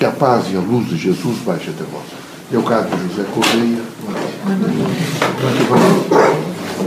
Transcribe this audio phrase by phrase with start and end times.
[0.00, 2.06] Que a paz e a luz de Jesus baixe até vós.
[2.50, 3.82] Leocádio José Correia.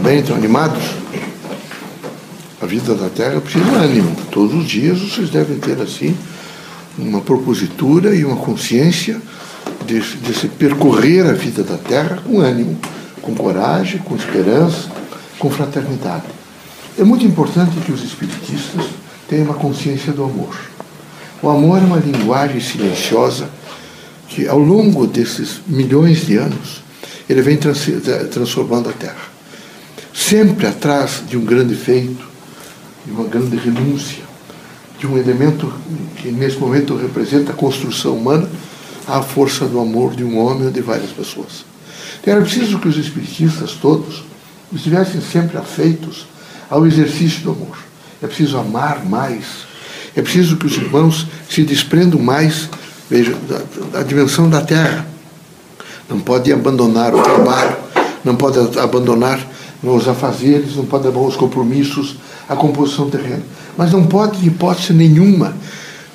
[0.02, 0.82] Bem, estão animados?
[2.60, 4.16] A vida da terra precisa de ânimo.
[4.32, 6.18] Todos os dias vocês devem ter assim
[6.98, 9.22] uma propositura e uma consciência
[9.86, 12.80] de, de se percorrer a vida da terra com ânimo,
[13.22, 14.90] com coragem, com esperança,
[15.38, 16.26] com fraternidade.
[16.98, 18.86] É muito importante que os espiritistas
[19.30, 20.73] tenham uma consciência do amor.
[21.44, 23.50] O amor é uma linguagem silenciosa
[24.30, 26.82] que, ao longo desses milhões de anos,
[27.30, 27.86] ele vem trans
[28.32, 29.34] transformando a Terra.
[30.14, 32.26] Sempre atrás de um grande feito,
[33.06, 34.24] de uma grande renúncia,
[34.98, 35.74] de um elemento
[36.16, 38.50] que nesse momento representa a construção humana,
[39.06, 41.66] há a força do amor de um homem ou de várias pessoas.
[42.22, 44.24] Então, era preciso que os espiritistas todos
[44.72, 46.26] estivessem sempre afeitos
[46.70, 47.78] ao exercício do amor.
[48.22, 49.74] É preciso amar mais,
[50.16, 52.70] é preciso que os irmãos se desprendam mais
[53.10, 55.06] veja, da, da dimensão da terra.
[56.10, 57.76] Não pode abandonar o trabalho,
[58.24, 59.40] não pode abandonar
[59.82, 62.18] os afazeres, não pode abandonar os compromissos,
[62.50, 63.44] a composição terrena.
[63.78, 65.56] Mas não pode, de hipótese nenhuma,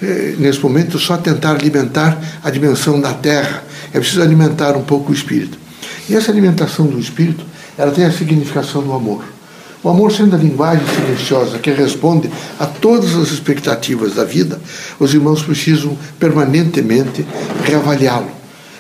[0.03, 3.63] eh, nesse momento, só tentar alimentar a dimensão da terra.
[3.93, 5.59] É preciso alimentar um pouco o espírito.
[6.09, 7.45] E essa alimentação do espírito,
[7.77, 9.25] ela tem a significação do amor.
[9.83, 14.61] O amor sendo a linguagem silenciosa que responde a todas as expectativas da vida,
[14.99, 17.25] os irmãos precisam permanentemente
[17.63, 18.31] reavaliá-lo.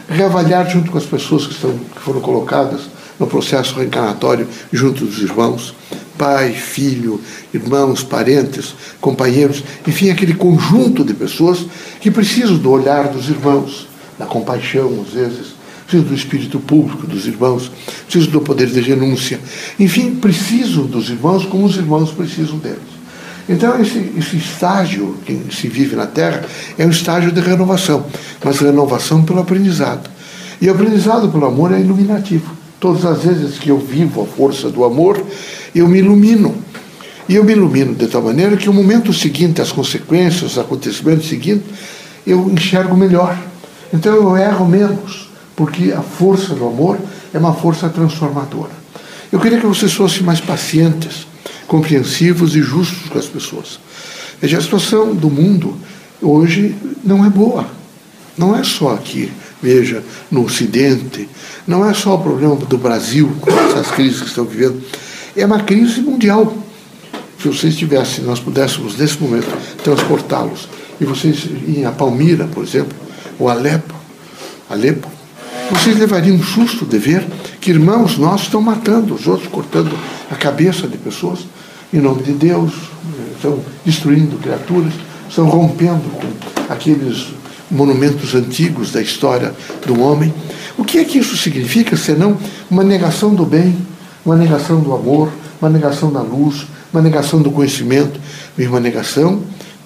[0.08, 2.80] Reavaliar junto com as pessoas que, estão, que foram colocadas
[3.18, 5.72] no processo reencarnatório junto dos irmãos,
[6.16, 7.20] pai, filho,
[7.54, 11.64] irmãos, parentes, companheiros, enfim, aquele conjunto de pessoas
[12.00, 13.86] que precisam do olhar dos irmãos,
[14.18, 15.57] da compaixão, às vezes,
[15.88, 17.72] preciso do espírito público dos irmãos,
[18.04, 19.40] preciso do poder de renúncia.
[19.80, 22.98] Enfim, preciso dos irmãos como os irmãos precisam deles.
[23.48, 26.44] Então, esse, esse estágio que se vive na Terra
[26.76, 28.04] é um estágio de renovação,
[28.44, 30.10] mas renovação pelo aprendizado.
[30.60, 32.52] E o aprendizado pelo amor é iluminativo.
[32.78, 35.18] Todas as vezes que eu vivo a força do amor,
[35.74, 36.54] eu me ilumino.
[37.26, 41.26] E eu me ilumino de tal maneira que o momento seguinte, as consequências, os acontecimentos
[41.26, 41.66] seguintes,
[42.26, 43.38] eu enxergo melhor.
[43.92, 45.27] Então eu erro menos
[45.58, 46.96] porque a força do amor
[47.34, 48.70] é uma força transformadora.
[49.32, 51.26] Eu queria que vocês fossem mais pacientes,
[51.66, 53.80] compreensivos e justos com as pessoas.
[54.40, 55.76] Veja, a situação do mundo
[56.22, 57.66] hoje não é boa.
[58.36, 61.28] Não é só aqui, veja, no Ocidente,
[61.66, 64.80] não é só o problema do Brasil, com essas crises que estão vivendo,
[65.36, 66.56] é uma crise mundial.
[67.42, 69.48] Se vocês tivessem, nós pudéssemos nesse momento
[69.82, 70.68] transportá-los,
[71.00, 72.96] e vocês irem a Palmira, por exemplo,
[73.40, 73.94] ou Alepo,
[74.70, 75.17] Alepo,
[75.70, 77.26] vocês levariam um susto de ver
[77.60, 79.96] que irmãos nossos estão matando os outros, cortando
[80.30, 81.40] a cabeça de pessoas
[81.92, 82.72] em nome de Deus,
[83.34, 84.92] estão destruindo criaturas,
[85.28, 87.28] estão rompendo com aqueles
[87.70, 89.54] monumentos antigos da história
[89.86, 90.32] do homem.
[90.76, 92.36] O que é que isso significa senão
[92.70, 93.76] uma negação do bem,
[94.24, 95.30] uma negação do amor,
[95.60, 98.20] uma negação da luz, uma negação do conhecimento
[98.56, 99.42] e uma negação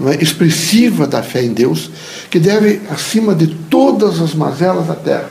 [0.06, 1.91] é, expressiva da fé em Deus,
[2.31, 5.31] que deve, acima de todas as mazelas da terra,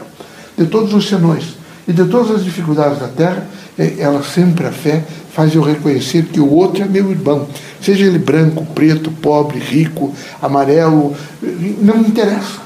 [0.62, 1.56] de todos os senões
[1.88, 6.26] e de todas as dificuldades da terra, é, ela sempre a fé faz eu reconhecer
[6.26, 7.48] que o outro é meu irmão,
[7.82, 11.16] seja ele branco, preto, pobre, rico, amarelo,
[11.82, 12.60] não me interessa.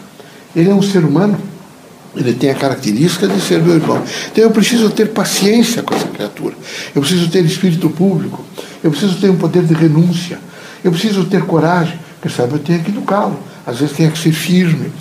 [0.55, 1.37] Ele é um ser humano,
[2.15, 4.01] ele tem a característica de ser meu irmão.
[4.31, 6.55] Então eu preciso ter paciência com essa criatura,
[6.93, 8.43] eu preciso ter espírito público,
[8.83, 10.39] eu preciso ter um poder de renúncia,
[10.83, 14.31] eu preciso ter coragem, porque sabe, eu tenho que educá-lo, às vezes tenho que ser
[14.31, 14.91] firme,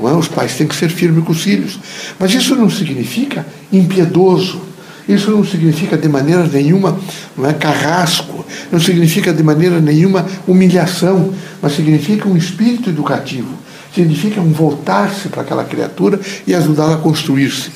[0.00, 0.12] é?
[0.12, 1.78] Os pais têm que ser firmes com os filhos.
[2.18, 4.60] Mas isso não significa impiedoso.
[5.08, 6.98] Isso não significa de maneira nenhuma
[7.36, 13.50] não é, carrasco, não significa de maneira nenhuma humilhação, mas significa um espírito educativo,
[13.94, 17.70] significa um voltar-se para aquela criatura e ajudá-la a construir-se.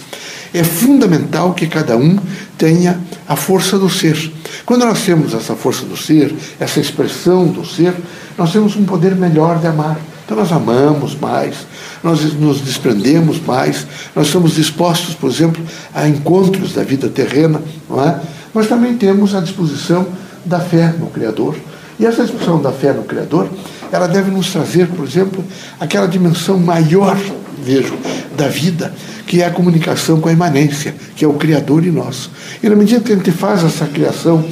[0.54, 2.18] É fundamental que cada um
[2.56, 2.98] tenha
[3.28, 4.32] a força do ser.
[4.64, 7.94] Quando nós temos essa força do ser, essa expressão do ser,
[8.38, 9.98] nós temos um poder melhor de amar.
[10.28, 11.66] Então nós amamos mais,
[12.04, 15.64] nós nos desprendemos mais, nós estamos dispostos, por exemplo,
[15.94, 18.20] a encontros da vida terrena, não é?
[18.52, 20.06] mas também temos a disposição
[20.44, 21.56] da fé no Criador.
[21.98, 23.48] E essa disposição da fé no Criador,
[23.90, 25.42] ela deve nos trazer, por exemplo,
[25.80, 27.16] aquela dimensão maior,
[27.62, 27.94] vejo,
[28.36, 28.94] da vida,
[29.26, 32.30] que é a comunicação com a imanência, que é o Criador em nós.
[32.62, 34.44] E na medida que a gente faz essa criação,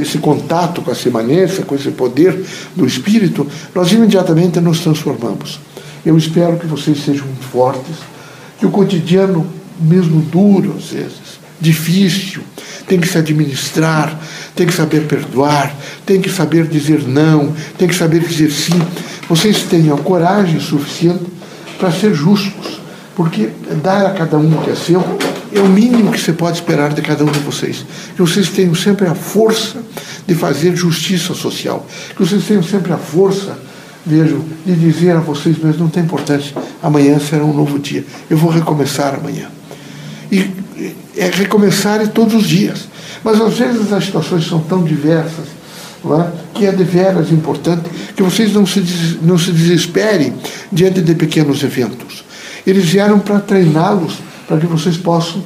[0.00, 2.42] esse contato com essa imanência, com esse poder
[2.74, 5.60] do Espírito, nós imediatamente nos transformamos.
[6.06, 7.96] Eu espero que vocês sejam muito fortes,
[8.58, 9.46] que o cotidiano,
[9.80, 12.42] mesmo duro às vezes, difícil,
[12.86, 14.18] tem que se administrar,
[14.54, 15.74] tem que saber perdoar,
[16.04, 18.80] tem que saber dizer não, tem que saber dizer sim.
[19.28, 21.24] Vocês tenham coragem suficiente
[21.78, 22.80] para ser justos,
[23.14, 23.50] porque
[23.82, 25.02] dar a cada um o que é seu
[25.52, 27.84] é o mínimo que você pode esperar de cada um de vocês.
[28.16, 29.78] Que vocês tenham sempre a força
[30.26, 31.86] de fazer justiça social,
[32.16, 33.56] que vocês tenham sempre a força,
[34.04, 38.36] vejo, de dizer a vocês mesmos: não tem importância, amanhã será um novo dia, eu
[38.36, 39.48] vou recomeçar amanhã.
[40.32, 40.50] E
[41.16, 42.88] é recomeçar todos os dias.
[43.22, 45.54] Mas às vezes as situações são tão diversas
[46.12, 46.43] é?
[46.54, 48.80] Que é de veras importante que vocês não se,
[49.22, 50.32] não se desesperem
[50.70, 52.24] diante de pequenos eventos.
[52.66, 54.14] Eles vieram para treiná-los,
[54.46, 55.44] para que vocês possam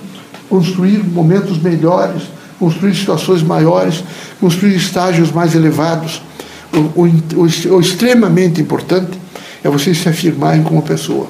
[0.48, 2.22] construir momentos melhores,
[2.58, 4.04] construir situações maiores,
[4.40, 6.22] construir estágios mais elevados.
[6.72, 9.18] O, o, o, o extremamente importante
[9.64, 11.28] é vocês se afirmarem como pessoa.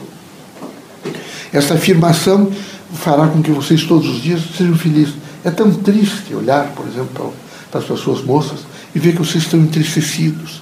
[1.52, 2.50] Essa afirmação
[2.94, 5.14] fará com que vocês todos os dias sejam felizes.
[5.44, 7.32] É tão triste olhar, por exemplo,
[7.70, 8.60] para as pessoas moças
[8.98, 10.60] e ver que vocês estão entristecidos,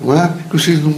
[0.00, 0.32] não é?
[0.50, 0.92] Que vocês não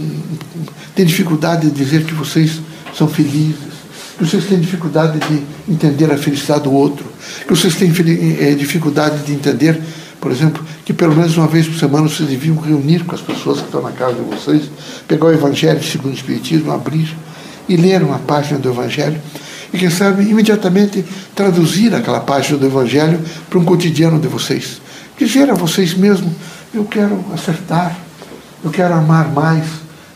[0.95, 2.59] têm dificuldade de dizer que vocês
[2.97, 3.71] são felizes,
[4.17, 7.05] que vocês têm dificuldade de entender a felicidade do outro,
[7.47, 7.93] que vocês têm
[8.39, 9.79] é, dificuldade de entender,
[10.19, 13.59] por exemplo, que pelo menos uma vez por semana vocês deviam reunir com as pessoas
[13.59, 14.63] que estão na casa de vocês,
[15.07, 17.15] pegar o Evangelho segundo o Espiritismo, abrir
[17.69, 19.21] e ler uma página do Evangelho
[19.71, 21.05] e, quem sabe, imediatamente
[21.35, 23.19] traduzir aquela página do Evangelho
[23.49, 24.81] para um cotidiano de vocês.
[25.17, 26.33] Dizer a vocês mesmos:
[26.73, 27.97] eu quero acertar,
[28.63, 29.65] eu quero amar mais,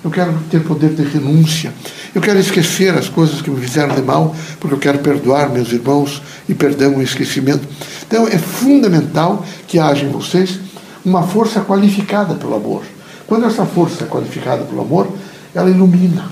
[0.03, 1.73] eu quero ter poder de renúncia,
[2.13, 5.71] eu quero esquecer as coisas que me fizeram de mal, porque eu quero perdoar meus
[5.71, 7.67] irmãos e perdão e esquecimento.
[8.07, 10.59] Então é fundamental que haja em vocês
[11.03, 12.83] uma força qualificada pelo amor.
[13.27, 15.11] Quando essa força é qualificada pelo amor,
[15.53, 16.31] ela ilumina,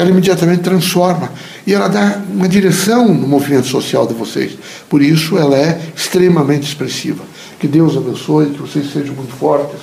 [0.00, 1.30] ela imediatamente transforma
[1.66, 4.56] e ela dá uma direção no movimento social de vocês.
[4.88, 7.22] Por isso, ela é extremamente expressiva.
[7.58, 9.80] Que Deus abençoe, que vocês sejam muito fortes,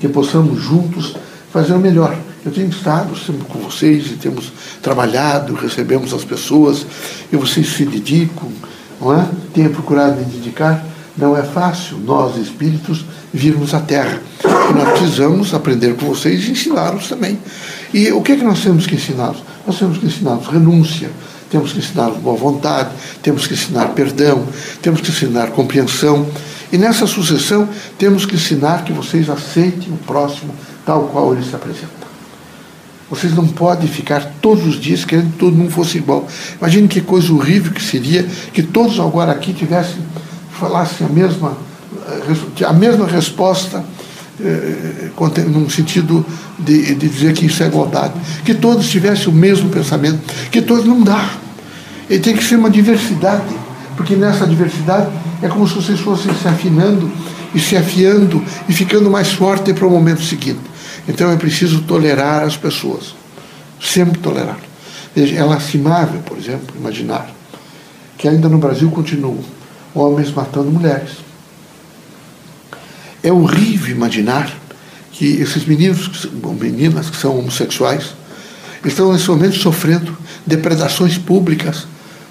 [0.00, 1.14] que possamos juntos
[1.52, 2.16] fazer o melhor.
[2.42, 4.50] Eu tenho estado sempre com vocês e temos
[4.80, 6.86] trabalhado, recebemos as pessoas
[7.30, 8.50] e vocês se dedicam,
[8.98, 9.28] não é?
[9.52, 10.82] Tenha procurado me dedicar.
[11.16, 14.20] Não é fácil nós, espíritos, virmos à Terra.
[14.74, 17.38] Nós precisamos aprender com vocês e ensiná-los também.
[17.94, 19.42] E o que é que nós temos que ensiná-los?
[19.66, 21.10] Nós temos que ensiná-los renúncia,
[21.50, 22.90] temos que ensiná-los boa vontade,
[23.22, 24.46] temos que ensinar perdão,
[24.82, 26.26] temos que ensinar compreensão.
[26.70, 30.54] E nessa sucessão, temos que ensinar que vocês aceitem o próximo
[30.84, 32.06] tal qual ele se apresenta.
[33.08, 36.26] Vocês não podem ficar todos os dias querendo que todo mundo fosse igual.
[36.58, 40.02] Imagine que coisa horrível que seria que todos agora aqui tivessem,
[40.58, 41.56] falassem a mesma,
[42.66, 43.84] a mesma resposta
[44.40, 45.10] eh,
[45.48, 46.24] num sentido
[46.58, 48.14] de, de, dizer que isso é igualdade.
[48.44, 50.20] Que todos tivessem o mesmo pensamento,
[50.50, 51.30] que todos não dá.
[52.08, 53.54] E tem que ser uma diversidade,
[53.96, 55.08] porque nessa diversidade
[55.42, 57.10] é como se vocês fossem se afinando
[57.54, 60.60] e se afiando e ficando mais forte para o momento seguinte.
[61.08, 63.14] Então é preciso tolerar as pessoas,
[63.80, 64.58] sempre tolerar.
[65.14, 67.30] Veja, é lastimável, por exemplo, imaginar
[68.18, 69.38] que ainda no Brasil continuam
[69.98, 71.26] homens matando mulheres
[73.26, 74.48] é horrível imaginar
[75.10, 76.28] que esses meninos,
[76.60, 78.14] meninas que são homossexuais,
[78.84, 80.16] estão nesse momento sofrendo
[80.46, 81.88] depredações públicas.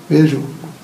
[0.09, 0.41] Vejam,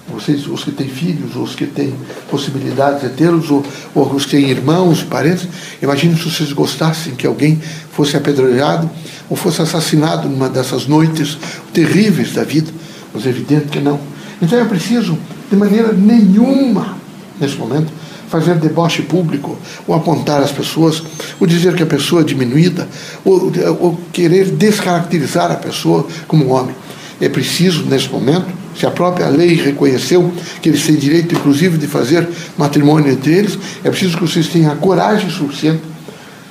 [0.10, 1.96] vocês, os que têm filhos, os que têm
[2.30, 3.64] possibilidades de tê-los, ou,
[3.96, 5.48] ou, os que têm irmãos, parentes,
[5.82, 7.62] imaginem se vocês gostassem que alguém
[7.94, 8.90] fosse apedrejado
[9.30, 11.38] ou fosse assassinado numa dessas noites
[11.72, 12.70] terríveis da vida.
[13.14, 13.98] Mas é evidente que não.
[14.42, 15.18] Então é preciso,
[15.52, 16.98] de maneira nenhuma,
[17.40, 17.92] nesse momento,
[18.30, 21.04] fazer deboche público, ou apontar as pessoas,
[21.38, 22.88] ou dizer que a pessoa é diminuída,
[23.26, 26.74] ou, ou querer descaracterizar a pessoa como homem.
[27.20, 31.86] É preciso, nesse momento, se a própria lei reconheceu que eles têm direito, inclusive, de
[31.86, 32.28] fazer
[32.58, 35.82] matrimônio entre eles, é preciso que vocês tenham a coragem suficiente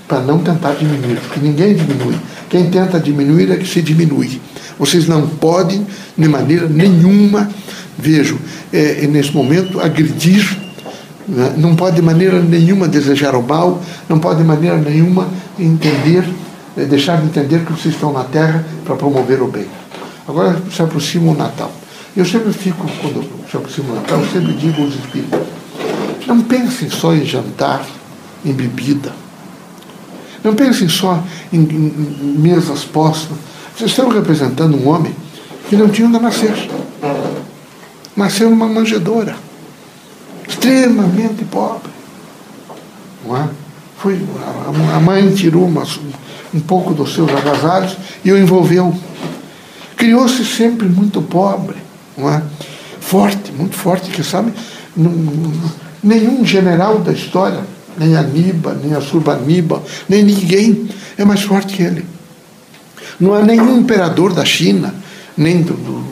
[0.06, 2.16] para não tentar diminuir, porque ninguém diminui.
[2.50, 4.40] Quem tenta diminuir é que se diminui.
[4.78, 7.48] Vocês não podem, de maneira nenhuma,
[7.98, 8.38] vejo,
[8.72, 10.58] é, nesse momento, agredir
[11.30, 11.54] né?
[11.56, 15.28] não pode de maneira nenhuma desejar o mal, não pode de maneira nenhuma
[15.58, 16.24] entender,
[16.76, 19.66] eh, deixar de entender que vocês estão na terra para promover o bem.
[20.26, 21.70] Agora se aproxima o Natal.
[22.16, 25.40] Eu sempre fico, quando se aproxima o Natal, eu sempre digo aos espíritos,
[26.26, 27.84] não pensem só em jantar,
[28.44, 29.12] em bebida.
[30.42, 31.92] Não pensem só em, em,
[32.22, 33.36] em mesas postas.
[33.76, 35.14] Vocês estão representando um homem
[35.68, 36.54] que não tinha onde nascer.
[38.16, 39.36] Nasceu numa manjedoura
[40.48, 41.90] extremamente pobre.
[43.24, 43.48] Não é?
[43.98, 44.18] Foi,
[44.94, 45.84] a mãe tirou uma,
[46.54, 48.94] um pouco dos seus agasalhos e o envolveu.
[49.96, 51.76] Criou-se sempre muito pobre,
[52.16, 52.42] não é?
[53.10, 54.52] forte, muito forte, que sabe,
[56.02, 57.60] nenhum general da história,
[57.98, 60.88] nem Aníbal, nem Assurbanipal, nem ninguém
[61.18, 62.06] é mais forte que ele.
[63.18, 64.94] Não há nenhum imperador da China,
[65.36, 66.09] nem do, do,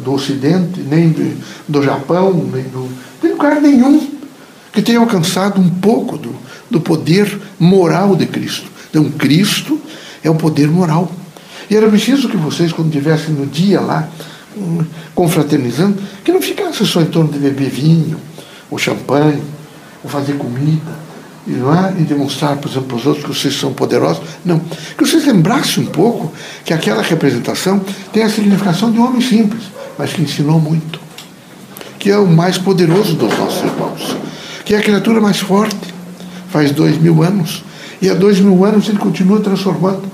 [0.00, 1.36] do, Ocidente, nem do,
[1.68, 2.88] do Japão, nem do,
[3.20, 4.20] de lugar nenhum
[4.72, 6.34] que tenha alcançado um pouco do,
[6.70, 8.70] do poder moral de Cristo.
[8.88, 9.80] Então, Cristo
[10.22, 11.10] é o poder moral.
[11.68, 14.08] E era preciso que vocês, quando estivessem no dia lá,
[15.14, 18.18] confraternizando, que não ficassem só em torno de beber vinho,
[18.70, 19.42] ou champanhe,
[20.02, 20.98] ou fazer comida,
[21.46, 21.94] e, não é?
[21.98, 24.22] e demonstrar, por exemplo, para os outros que vocês são poderosos.
[24.44, 24.58] Não.
[24.58, 26.32] Que vocês lembrassem um pouco
[26.64, 27.80] que aquela representação
[28.12, 29.64] tem a significação de um homem simples,
[30.00, 30.98] mas que ensinou muito.
[31.98, 34.16] Que é o mais poderoso dos nossos irmãos.
[34.64, 35.76] Que é a criatura mais forte.
[36.48, 37.62] Faz dois mil anos.
[38.00, 40.04] E há dois mil anos ele continua transformando.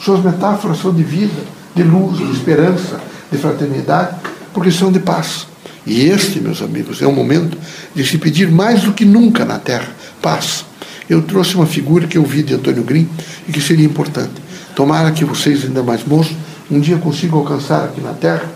[0.00, 1.40] Suas metáforas são de vida,
[1.76, 3.00] de luz, de esperança,
[3.30, 4.16] de fraternidade,
[4.52, 5.46] porque são de paz.
[5.86, 7.56] E este, meus amigos, é um momento
[7.94, 9.88] de se pedir mais do que nunca na Terra
[10.20, 10.64] paz.
[11.08, 13.08] Eu trouxe uma figura que eu vi de Antônio Green
[13.46, 14.42] e que seria importante.
[14.74, 16.36] Tomara que vocês, ainda mais moços,
[16.68, 18.55] um dia consigam alcançar aqui na Terra,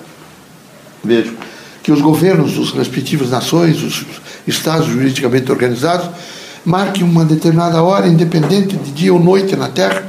[1.02, 1.34] vejo,
[1.82, 4.04] que os governos das respectivas nações, os
[4.46, 6.10] estados juridicamente organizados,
[6.64, 10.04] marquem uma determinada hora, independente de dia ou noite na Terra,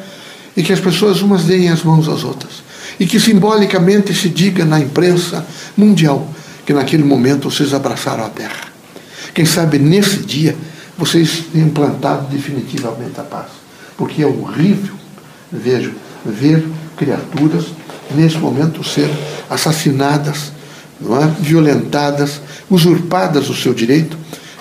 [0.55, 2.63] e que as pessoas umas deem as mãos às outras.
[3.00, 5.45] E que simbolicamente se diga na imprensa
[5.77, 6.27] mundial
[6.65, 8.71] que naquele momento vocês abraçaram a Terra.
[9.33, 10.55] Quem sabe nesse dia
[10.98, 13.48] vocês tenham implantado definitivamente a paz.
[13.98, 14.93] Porque é horrível,
[15.51, 15.93] vejo,
[16.25, 16.63] ver
[16.98, 17.65] criaturas
[18.13, 19.10] nesse momento ser
[19.50, 20.51] assassinadas,
[21.01, 21.27] não é?
[21.39, 24.17] violentadas, usurpadas o seu direito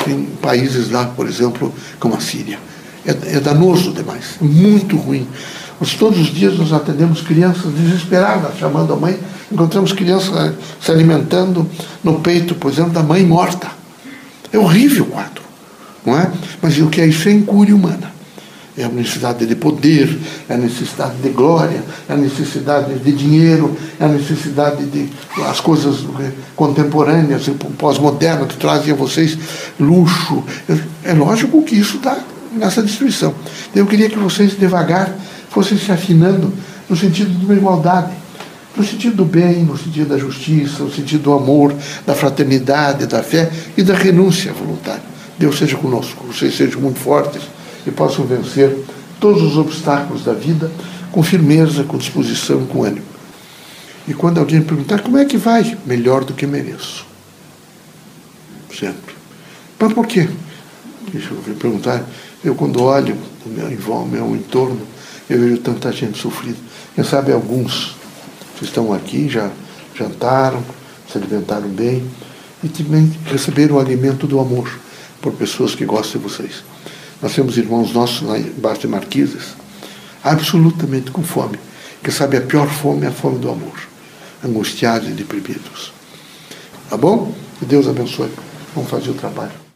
[0.07, 2.59] em países lá, por exemplo, como a Síria.
[3.05, 5.27] É, é danoso demais, é muito ruim.
[5.99, 9.19] Todos os dias nós atendemos crianças desesperadas, chamando a mãe,
[9.51, 11.67] encontramos crianças se alimentando
[12.05, 13.69] no peito, por exemplo, da mãe morta.
[14.53, 15.43] É horrível o quadro,
[16.05, 16.31] não é?
[16.61, 18.13] Mas o que é isso é incúria humana.
[18.81, 20.19] É a necessidade de poder,
[20.49, 25.11] é a necessidade de glória, é a necessidade de dinheiro, é a necessidade de
[25.47, 26.07] as coisas
[26.57, 27.47] contemporâneas,
[27.77, 29.37] pós-modernas que trazem a vocês
[29.79, 30.43] luxo.
[31.05, 32.19] É lógico que isso está
[32.53, 33.35] nessa destruição.
[33.77, 35.15] Eu queria que vocês devagar
[35.51, 36.51] fossem se afinando
[36.89, 38.13] no sentido de uma igualdade,
[38.75, 41.75] no sentido do bem, no sentido da justiça, no sentido do amor,
[42.07, 45.03] da fraternidade, da fé e da renúncia voluntária.
[45.39, 47.43] Deus seja conosco, vocês sejam muito fortes
[47.87, 48.77] e possam vencer
[49.19, 50.71] todos os obstáculos da vida
[51.13, 53.07] com firmeza, com disposição, com ânimo.
[54.09, 57.07] E quando alguém perguntar como é que vai, melhor do que mereço.
[58.77, 59.15] Sempre.
[59.79, 60.29] Mas por quê?
[61.13, 62.05] Deixa eu perguntar.
[62.43, 64.81] Eu, quando olho o meu, meu entorno,
[65.29, 66.57] eu vejo tanta gente sofrida.
[66.95, 67.97] Quem sabe alguns
[68.59, 69.51] que estão aqui já
[69.95, 70.63] jantaram,
[71.11, 72.05] se alimentaram bem
[72.63, 74.71] e também receberam o alimento do amor
[75.21, 76.65] por pessoas que gostam de vocês.
[77.23, 79.55] Nós temos irmãos nossos lá embaixo de Marquises,
[80.23, 81.59] absolutamente com fome.
[82.03, 83.79] Que sabe a pior fome é a fome do amor,
[84.43, 85.93] angustiados e deprimidos.
[86.89, 87.35] Tá bom?
[87.59, 88.31] Que Deus abençoe.
[88.75, 89.70] Vamos fazer o trabalho.